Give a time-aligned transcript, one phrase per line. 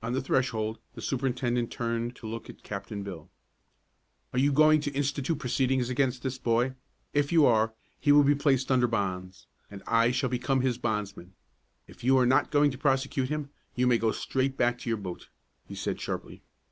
[0.00, 3.28] On the threshold the superintendent turned to look at Captain Bill.
[4.32, 6.74] "Are you going to institute proceedings against this boy?
[7.12, 11.34] If you are, he will be placed under bonds, and I shall become his bondsman.
[11.88, 14.98] If you are not going to prosecute him, you may go straight back to your
[14.98, 15.30] boat,"
[15.66, 16.42] he said sharply.